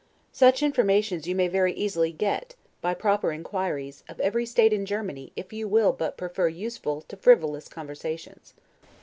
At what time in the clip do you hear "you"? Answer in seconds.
1.27-1.35, 5.53-5.67